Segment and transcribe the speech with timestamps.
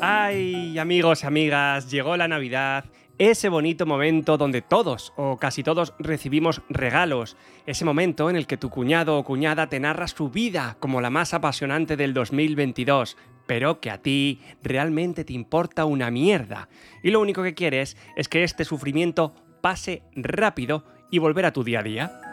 [0.00, 2.84] Ay, amigos amigas, llegó la Navidad,
[3.18, 7.36] ese bonito momento donde todos o casi todos recibimos regalos,
[7.66, 11.10] ese momento en el que tu cuñado o cuñada te narra su vida como la
[11.10, 13.16] más apasionante del 2022,
[13.46, 16.68] pero que a ti realmente te importa una mierda,
[17.02, 21.64] y lo único que quieres es que este sufrimiento pase rápido y volver a tu
[21.64, 22.27] día a día.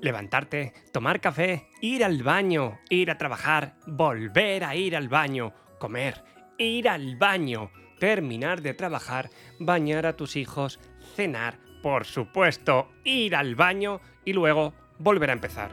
[0.00, 6.24] Levantarte, tomar café, ir al baño, ir a trabajar, volver a ir al baño, comer,
[6.56, 9.28] ir al baño, terminar de trabajar,
[9.58, 10.80] bañar a tus hijos,
[11.14, 15.70] cenar, por supuesto, ir al baño y luego volver a empezar.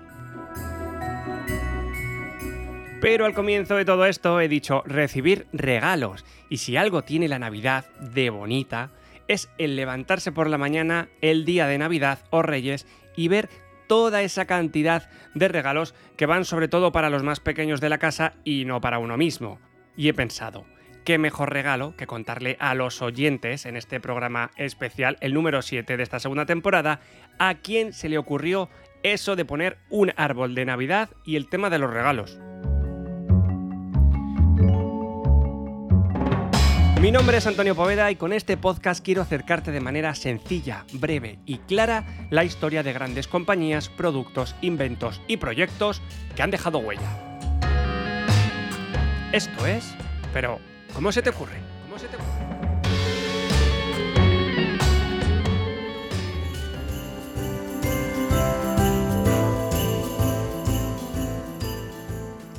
[3.00, 7.40] Pero al comienzo de todo esto he dicho recibir regalos, y si algo tiene la
[7.40, 8.92] Navidad de bonita,
[9.28, 13.50] es el levantarse por la mañana el día de Navidad o Reyes y ver
[13.88, 17.98] toda esa cantidad de regalos que van sobre todo para los más pequeños de la
[17.98, 19.60] casa y no para uno mismo
[19.98, 20.66] y he pensado,
[21.04, 25.98] qué mejor regalo que contarle a los oyentes en este programa especial, el número 7
[25.98, 27.02] de esta segunda temporada,
[27.40, 28.70] a quién se le ocurrió
[29.04, 32.40] eso de poner un árbol de Navidad y el tema de los regalos.
[37.08, 41.40] Mi nombre es Antonio Poveda y con este podcast quiero acercarte de manera sencilla, breve
[41.46, 46.02] y clara la historia de grandes compañías, productos, inventos y proyectos
[46.36, 47.10] que han dejado huella.
[49.32, 49.96] Esto es,
[50.34, 50.60] pero
[50.94, 51.62] ¿cómo se te ocurre?
[51.86, 52.67] ¿Cómo se te ocurre?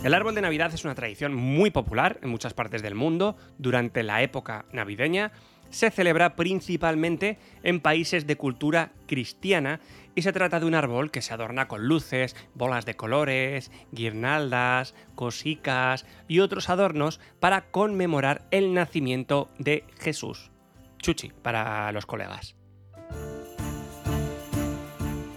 [0.04, 4.02] El árbol de Navidad es una tradición muy popular en muchas partes del mundo durante
[4.02, 5.32] la época navideña
[5.70, 9.80] se celebra principalmente en países de cultura cristiana
[10.14, 14.94] y se trata de un árbol que se adorna con luces, bolas de colores, guirnaldas,
[15.14, 20.50] cosicas y otros adornos para conmemorar el nacimiento de Jesús.
[20.98, 22.56] Chuchi para los colegas.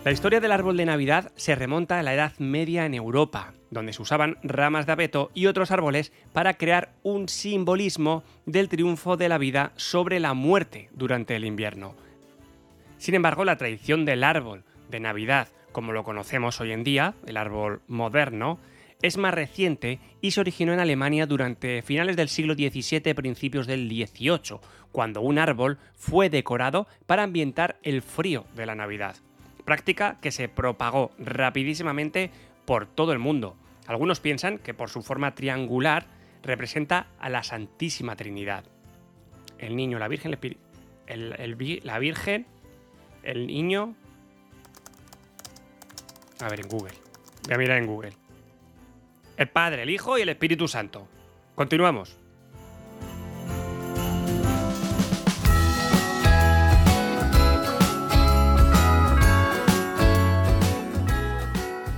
[0.04, 3.94] La historia del árbol de Navidad se remonta a la Edad Media en Europa, donde
[3.94, 9.30] se usaban ramas de abeto y otros árboles para crear un simbolismo del triunfo de
[9.30, 11.96] la vida sobre la muerte durante el invierno.
[12.98, 17.38] Sin embargo, la tradición del árbol de Navidad, como lo conocemos hoy en día, el
[17.38, 18.60] árbol moderno,
[19.02, 23.90] es más reciente y se originó en Alemania durante finales del siglo XVII, principios del
[23.90, 24.60] XVIII,
[24.92, 29.16] cuando un árbol fue decorado para ambientar el frío de la Navidad
[29.62, 32.32] práctica que se propagó rapidísimamente
[32.66, 33.56] por todo el mundo.
[33.88, 36.06] Algunos piensan que por su forma triangular
[36.44, 38.64] representa a la Santísima Trinidad.
[39.58, 40.38] El niño, la Virgen,
[41.08, 42.46] el, la Virgen,
[43.24, 43.96] el niño...
[46.40, 46.94] A ver, en Google.
[47.46, 48.14] Voy a mirar en Google.
[49.38, 51.08] El Padre, el Hijo y el Espíritu Santo.
[51.56, 52.18] Continuamos.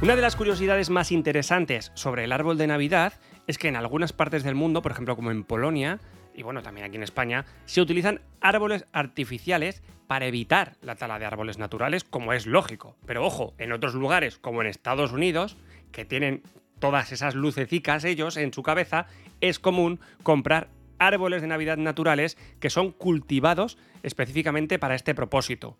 [0.04, 3.14] Una de las curiosidades más interesantes sobre el árbol de Navidad
[3.48, 6.02] es que en algunas partes del mundo, por ejemplo como en Polonia,
[6.36, 11.26] y bueno, también aquí en España, se utilizan árboles artificiales para evitar la tala de
[11.26, 12.98] árboles naturales, como es lógico.
[13.06, 15.56] Pero ojo, en otros lugares, como en Estados Unidos,
[15.94, 16.44] que tienen
[16.80, 19.08] todas esas lucecicas ellos en su cabeza,
[19.40, 20.68] es común comprar
[21.00, 25.78] árboles de Navidad naturales que son cultivados específicamente para este propósito.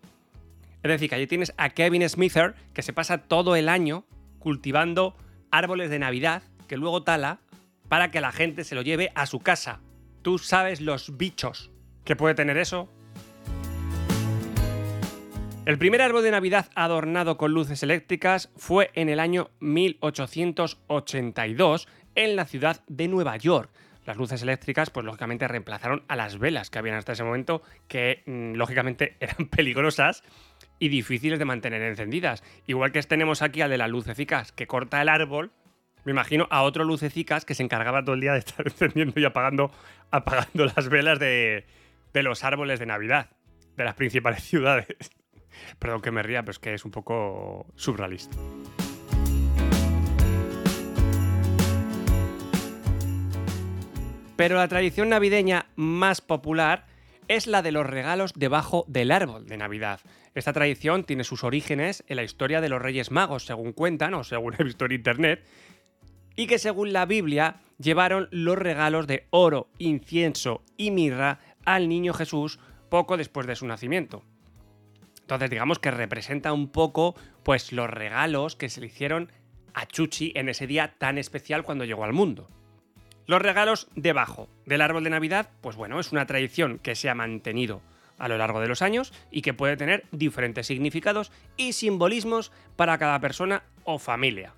[0.84, 4.04] Es decir, que allí tienes a Kevin Smither, que se pasa todo el año
[4.38, 5.16] cultivando
[5.50, 7.40] árboles de Navidad que luego tala
[7.88, 9.80] para que la gente se lo lleve a su casa.
[10.20, 11.70] ¿Tú sabes los bichos
[12.04, 12.90] que puede tener eso?
[15.64, 22.36] El primer árbol de Navidad adornado con luces eléctricas fue en el año 1882 en
[22.36, 23.70] la ciudad de Nueva York.
[24.04, 28.22] Las luces eléctricas, pues lógicamente reemplazaron a las velas que habían hasta ese momento, que
[28.26, 30.22] mm, lógicamente eran peligrosas
[30.78, 32.42] y difíciles de mantener encendidas.
[32.66, 35.52] Igual que tenemos aquí al de las lucecicas que corta el árbol,
[36.04, 39.24] me imagino a otro lucecicas que se encargaba todo el día de estar encendiendo y
[39.24, 39.70] apagando,
[40.10, 41.66] apagando las velas de,
[42.12, 43.30] de los árboles de Navidad
[43.76, 44.96] de las principales ciudades.
[45.78, 48.36] Perdón que me ría, pero es que es un poco surrealista.
[54.36, 56.86] Pero la tradición navideña más popular
[57.28, 60.00] es la de los regalos debajo del árbol de Navidad.
[60.34, 64.24] Esta tradición tiene sus orígenes en la historia de los Reyes Magos, según cuentan o
[64.24, 65.44] según he visto en internet,
[66.36, 72.12] y que según la Biblia llevaron los regalos de oro, incienso y mirra al niño
[72.12, 74.22] Jesús poco después de su nacimiento.
[75.20, 79.30] Entonces digamos que representa un poco pues los regalos que se le hicieron
[79.72, 82.48] a Chuchi en ese día tan especial cuando llegó al mundo.
[83.26, 87.14] Los regalos debajo del árbol de Navidad, pues bueno, es una tradición que se ha
[87.14, 87.80] mantenido
[88.18, 92.98] a lo largo de los años y que puede tener diferentes significados y simbolismos para
[92.98, 94.52] cada persona o familia.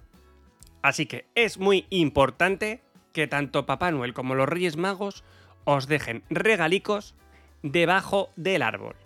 [0.82, 2.80] Así que es muy importante
[3.12, 5.24] que tanto Papá Noel como los Reyes Magos
[5.64, 7.14] os dejen regalicos
[7.62, 8.96] debajo del árbol.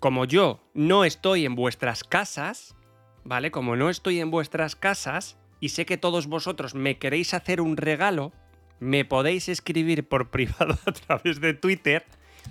[0.00, 2.74] Como yo no estoy en vuestras casas,
[3.24, 3.50] ¿vale?
[3.50, 7.76] Como no estoy en vuestras casas y sé que todos vosotros me queréis hacer un
[7.76, 8.32] regalo,
[8.82, 12.04] me podéis escribir por privado a través de Twitter.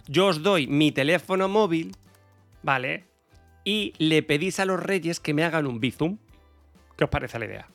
[0.08, 1.96] Yo os doy mi teléfono móvil,
[2.64, 3.04] ¿vale?
[3.66, 6.18] Y le pedís a los reyes que me hagan un bizum.
[6.98, 7.68] ¿Qué os parece la idea?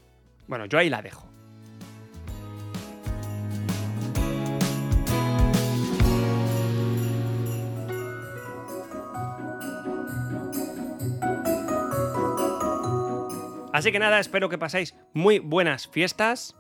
[0.48, 1.28] Bueno, yo ahí la dejo.
[13.72, 16.56] Así que nada, espero que paséis muy buenas fiestas.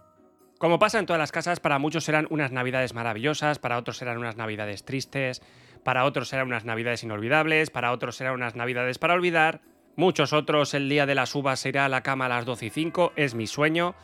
[0.58, 4.18] Como pasa en todas las casas, para muchos serán unas navidades maravillosas, para otros serán
[4.18, 5.42] unas navidades tristes,
[5.84, 9.60] para otros serán unas navidades inolvidables, para otros serán unas navidades para olvidar.
[9.96, 12.70] Muchos otros el día de las uvas irá a la cama a las 12 y
[12.70, 13.94] 5, es mi sueño.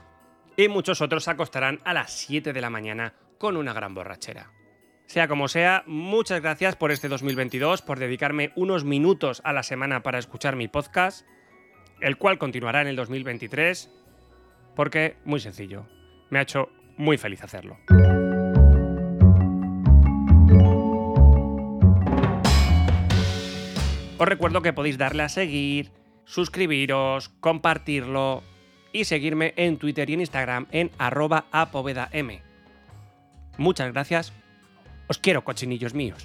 [0.56, 4.50] Y muchos otros se acostarán a las 7 de la mañana con una gran borrachera.
[5.06, 10.02] Sea como sea, muchas gracias por este 2022, por dedicarme unos minutos a la semana
[10.02, 11.26] para escuchar mi podcast
[12.02, 13.88] el cual continuará en el 2023,
[14.74, 15.86] porque, muy sencillo,
[16.32, 17.76] me ha hecho muy feliz hacerlo.
[24.16, 25.90] Os recuerdo que podéis darle a seguir,
[26.24, 28.42] suscribiros, compartirlo
[28.94, 32.40] y seguirme en Twitter y en Instagram en arroba apovedam.
[33.58, 34.32] Muchas gracias.
[35.08, 36.24] Os quiero, cochinillos míos.